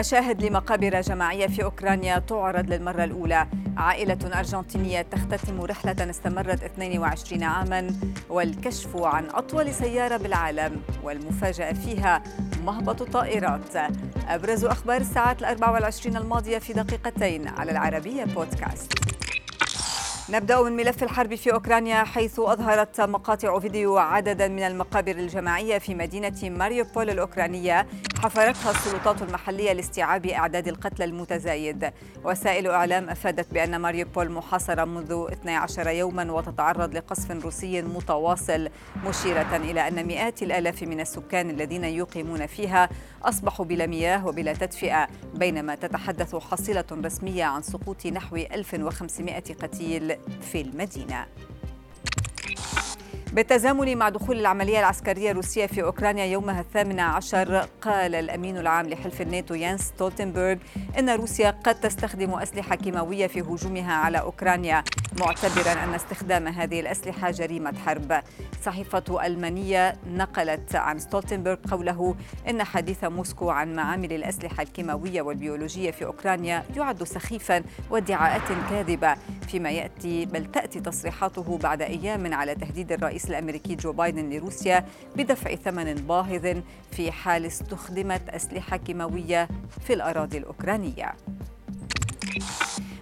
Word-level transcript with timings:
مشاهد 0.00 0.42
لمقابر 0.42 1.00
جماعية 1.00 1.46
في 1.46 1.64
أوكرانيا 1.64 2.18
تعرض 2.18 2.72
للمرة 2.72 3.04
الأولى. 3.04 3.46
عائلة 3.76 4.18
أرجنتينية 4.38 5.02
تختتم 5.02 5.60
رحلة 5.60 6.10
استمرت 6.10 6.64
22 6.64 7.42
عاما 7.42 7.90
والكشف 8.28 8.96
عن 8.96 9.30
أطول 9.30 9.74
سيارة 9.74 10.16
بالعالم 10.16 10.82
والمفاجأة 11.02 11.72
فيها 11.72 12.22
مهبط 12.64 13.02
طائرات. 13.02 13.76
أبرز 14.28 14.64
أخبار 14.64 15.00
الساعات 15.00 15.40
الأربع 15.40 15.70
والعشرين 15.70 16.16
الماضية 16.16 16.58
في 16.58 16.72
دقيقتين 16.72 17.48
على 17.48 17.70
العربية 17.72 18.24
بودكاست. 18.24 19.19
نبدأ 20.32 20.62
من 20.62 20.72
ملف 20.76 21.02
الحرب 21.02 21.34
في 21.34 21.52
أوكرانيا 21.52 22.04
حيث 22.04 22.40
أظهرت 22.40 23.00
مقاطع 23.00 23.58
فيديو 23.58 23.98
عددا 23.98 24.48
من 24.48 24.62
المقابر 24.62 25.12
الجماعية 25.12 25.78
في 25.78 25.94
مدينة 25.94 26.36
ماريوبول 26.42 27.10
الأوكرانية 27.10 27.86
حفرتها 28.22 28.70
السلطات 28.70 29.22
المحلية 29.22 29.72
لاستيعاب 29.72 30.26
أعداد 30.26 30.68
القتلى 30.68 31.04
المتزايد. 31.04 31.92
وسائل 32.24 32.66
إعلام 32.66 33.10
أفادت 33.10 33.54
بأن 33.54 33.76
ماريوبول 33.76 34.30
محاصرة 34.30 34.84
منذ 34.84 35.26
12 35.32 35.88
يوما 35.88 36.32
وتتعرض 36.32 36.94
لقصف 36.94 37.30
روسي 37.30 37.82
متواصل 37.82 38.68
مشيرة 39.06 39.56
إلى 39.56 39.88
أن 39.88 40.06
مئات 40.06 40.42
الآلاف 40.42 40.82
من 40.82 41.00
السكان 41.00 41.50
الذين 41.50 41.84
يقيمون 41.84 42.46
فيها 42.46 42.88
أصبحوا 43.22 43.64
بلا 43.64 43.86
مياه 43.86 44.26
وبلا 44.26 44.52
تدفئة 44.52 45.08
بينما 45.34 45.74
تتحدث 45.74 46.36
حصيلة 46.36 46.84
رسمية 46.92 47.44
عن 47.44 47.62
سقوط 47.62 48.06
نحو 48.06 48.36
1500 48.36 49.40
قتيل. 49.62 50.19
في 50.40 50.60
المدينة. 50.60 51.26
بالتزامن 53.32 53.96
مع 53.96 54.08
دخول 54.08 54.38
العملية 54.38 54.78
العسكرية 54.78 55.30
الروسية 55.30 55.66
في 55.66 55.82
أوكرانيا 55.82 56.24
يومها 56.24 56.60
الثامن 56.60 57.00
عشر 57.00 57.66
قال 57.82 58.14
الأمين 58.14 58.58
العام 58.58 58.88
لحلف 58.88 59.20
الناتو 59.20 59.54
ينس 59.54 59.80
ستولتنبرغ 59.80 60.56
إن 60.98 61.10
روسيا 61.10 61.50
قد 61.50 61.80
تستخدم 61.80 62.34
أسلحة 62.34 62.76
كيماوية 62.76 63.26
في 63.26 63.40
هجومها 63.40 63.92
على 63.92 64.20
أوكرانيا 64.20 64.84
معتبرا 65.20 65.72
أن 65.84 65.94
استخدام 65.94 66.48
هذه 66.48 66.80
الأسلحة 66.80 67.30
جريمة 67.30 67.74
حرب. 67.86 68.20
صحيفة 68.64 69.26
ألمانية 69.26 69.96
نقلت 70.06 70.76
عن 70.76 70.98
ستولتنبرغ 70.98 71.56
قوله 71.70 72.14
إن 72.48 72.64
حديث 72.64 73.04
موسكو 73.04 73.50
عن 73.50 73.74
معامل 73.74 74.12
الأسلحة 74.12 74.62
الكيماوية 74.62 75.22
والبيولوجية 75.22 75.90
في 75.90 76.04
أوكرانيا 76.04 76.64
يعد 76.76 77.04
سخيفا 77.04 77.62
وادعاءات 77.90 78.48
كاذبة 78.70 79.14
فيما 79.48 79.70
يأتي 79.70 80.26
بل 80.26 80.44
تأتي 80.44 80.80
تصريحاته 80.80 81.58
بعد 81.58 81.82
أيام 81.82 82.34
على 82.34 82.54
تهديد 82.54 82.92
الرئيس 82.92 83.19
الأمريكي 83.28 83.74
جو 83.74 83.92
بايدن 83.92 84.30
لروسيا 84.30 84.86
بدفع 85.16 85.54
ثمن 85.54 85.94
باهظ 85.94 86.62
في 86.90 87.12
حال 87.12 87.46
استخدمت 87.46 88.28
أسلحة 88.28 88.76
كيماوية 88.76 89.48
في 89.80 89.92
الأراضي 89.92 90.38
الأوكرانية. 90.38 91.14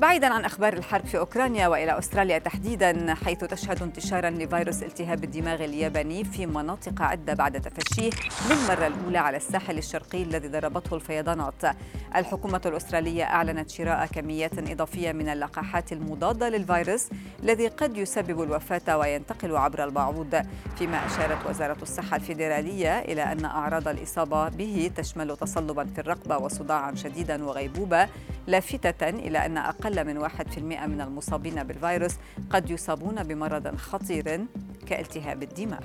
بعيدا 0.00 0.34
عن 0.34 0.44
أخبار 0.44 0.72
الحرب 0.72 1.06
في 1.06 1.18
أوكرانيا 1.18 1.68
وإلى 1.68 1.98
أستراليا 1.98 2.38
تحديدا 2.38 3.14
حيث 3.14 3.44
تشهد 3.44 3.82
انتشارا 3.82 4.30
لفيروس 4.30 4.82
التهاب 4.82 5.24
الدماغ 5.24 5.64
الياباني 5.64 6.24
في 6.24 6.46
مناطق 6.46 7.02
عدة 7.02 7.34
بعد 7.34 7.60
تفشيه 7.60 8.10
للمرة 8.50 8.86
الأولى 8.86 9.18
على 9.18 9.36
الساحل 9.36 9.78
الشرقي 9.78 10.22
الذي 10.22 10.48
ضربته 10.48 10.96
الفيضانات. 10.96 11.76
الحكومة 12.16 12.60
الأسترالية 12.66 13.24
أعلنت 13.24 13.70
شراء 13.70 14.06
كميات 14.06 14.70
إضافية 14.70 15.12
من 15.12 15.28
اللقاحات 15.28 15.92
المضادة 15.92 16.48
للفيروس 16.48 17.08
الذي 17.42 17.68
قد 17.68 17.96
يسبب 17.96 18.42
الوفاة 18.42 18.98
وينتقل 18.98 19.56
عبر 19.56 19.84
البعوض 19.84 20.42
فيما 20.78 21.06
أشارت 21.06 21.46
وزارة 21.46 21.82
الصحة 21.82 22.16
الفيدرالية 22.16 22.98
إلى 22.98 23.22
أن 23.22 23.44
أعراض 23.44 23.88
الإصابة 23.88 24.48
به 24.48 24.90
تشمل 24.96 25.36
تصلبا 25.36 25.84
في 25.84 26.00
الرقبة 26.00 26.38
وصداعا 26.38 26.94
شديدا 26.94 27.44
وغيبوبة 27.44 28.08
لافتة 28.50 29.08
إلى 29.08 29.46
أن 29.46 29.58
أقل 29.58 29.80
أقل 29.80 30.06
من 30.06 30.28
1% 30.28 30.58
من 30.86 31.00
المصابين 31.00 31.62
بالفيروس 31.62 32.14
قد 32.50 32.70
يصابون 32.70 33.22
بمرض 33.22 33.76
خطير 33.76 34.46
كالتهاب 34.86 35.42
الدماغ. 35.42 35.80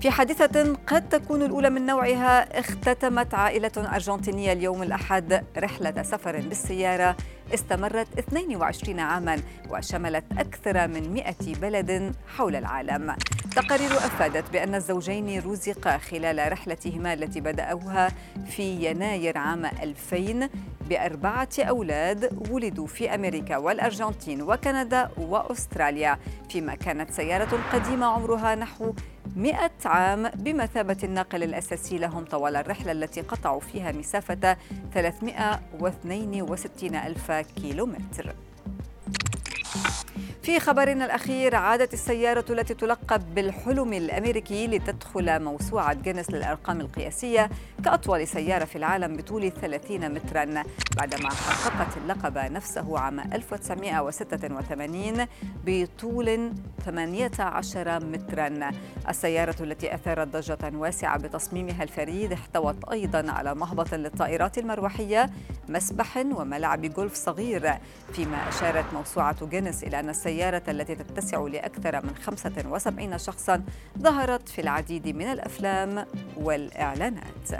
في 0.00 0.10
حادثة 0.10 0.76
قد 0.86 1.08
تكون 1.08 1.42
الأولى 1.42 1.70
من 1.70 1.86
نوعها 1.86 2.58
اختتمت 2.58 3.34
عائلة 3.34 3.72
أرجنتينية 3.76 4.52
اليوم 4.52 4.82
الأحد 4.82 5.44
رحلة 5.56 6.02
سفر 6.02 6.40
بالسيارة. 6.40 7.16
استمرت 7.54 8.18
22 8.18 9.00
عاما 9.00 9.38
وشملت 9.70 10.24
أكثر 10.38 10.88
من 10.88 11.14
100 11.14 11.34
بلد 11.60 12.14
حول 12.36 12.56
العالم. 12.56 13.16
تقارير 13.56 13.90
أفادت 13.90 14.50
بأن 14.52 14.74
الزوجين 14.74 15.42
رزقا 15.46 15.98
خلال 15.98 16.52
رحلتهما 16.52 17.12
التي 17.12 17.40
بدأوها 17.40 18.08
في 18.46 18.90
يناير 18.90 19.38
عام 19.38 19.64
2000 19.64 20.48
بأربعة 20.88 21.48
أولاد 21.58 22.48
ولدوا 22.50 22.86
في 22.86 23.14
أمريكا 23.14 23.56
والأرجنتين 23.56 24.42
وكندا 24.42 25.10
وأستراليا. 25.18 26.18
فيما 26.50 26.74
كانت 26.74 27.10
سيارة 27.10 27.58
قديمة 27.72 28.06
عمرها 28.06 28.54
نحو 28.54 28.92
100 29.36 29.70
عام 29.84 30.28
بمثابة 30.28 30.96
الناقل 31.04 31.42
الأساسي 31.42 31.98
لهم 31.98 32.24
طوال 32.24 32.56
الرحلة 32.56 32.92
التي 32.92 33.20
قطعوا 33.20 33.60
فيها 33.60 33.92
مسافة 33.92 34.56
362 34.94 36.94
ألف 36.94 37.32
كيلومتر. 37.32 38.34
في 40.42 40.60
خبرنا 40.60 41.04
الأخير 41.04 41.54
عادت 41.54 41.94
السيارة 41.94 42.44
التي 42.50 42.74
تلقب 42.74 43.34
بالحلم 43.34 43.92
الأمريكي 43.92 44.66
لتدخل 44.66 45.42
موسوعة 45.42 45.94
جينيس 45.94 46.30
للأرقام 46.30 46.80
القياسية 46.80 47.50
كأطول 47.84 48.28
سيارة 48.28 48.64
في 48.64 48.76
العالم 48.76 49.16
بطول 49.16 49.52
30 49.52 50.14
مترا 50.14 50.64
بعدما 50.96 51.30
حققت 51.30 51.96
اللقب 51.96 52.38
نفسه 52.38 52.98
عام 52.98 53.20
1986 53.20 55.26
بطول 55.66 56.52
18 56.84 58.04
مترا. 58.04 58.70
السيارة 59.08 59.56
التي 59.60 59.94
أثارت 59.94 60.28
ضجة 60.28 60.76
واسعة 60.76 61.18
بتصميمها 61.18 61.82
الفريد 61.82 62.32
احتوت 62.32 62.88
أيضا 62.92 63.32
على 63.32 63.54
مهبط 63.54 63.94
للطائرات 63.94 64.58
المروحية 64.58 65.30
مسبح 65.68 66.16
وملعب 66.16 66.80
جولف 66.80 67.14
صغير. 67.14 67.74
فيما 68.12 68.48
أشارت 68.48 68.84
موسوعة 68.94 69.46
جينيس 69.46 69.84
إلى 69.84 70.00
أن 70.00 70.08
السيارة 70.08 70.29
السيارة 70.30 70.62
التي 70.68 70.94
تتسع 70.94 71.40
لأكثر 71.40 72.06
من 72.06 72.14
75 72.14 73.18
شخصا 73.18 73.62
ظهرت 73.98 74.48
في 74.48 74.60
العديد 74.60 75.08
من 75.08 75.26
الأفلام 75.26 76.06
والإعلانات. 76.36 77.50